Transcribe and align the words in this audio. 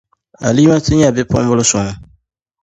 Alimatu 0.47 0.89
nyεla 0.93 1.15
bipuɣinbil' 1.15 1.67
suŋ. 1.71 1.87